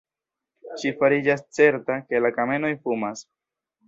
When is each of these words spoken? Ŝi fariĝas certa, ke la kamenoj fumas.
Ŝi 0.83 0.91
fariĝas 1.01 1.43
certa, 1.57 1.97
ke 2.07 2.21
la 2.27 2.31
kamenoj 2.39 2.73
fumas. 2.87 3.23